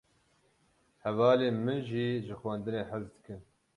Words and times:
Hevalên 1.03 1.57
min 1.65 1.79
jî 1.89 2.07
ji 2.25 2.33
xwendinê 2.39 2.81
hez 2.91 3.05
dikin. 3.13 3.39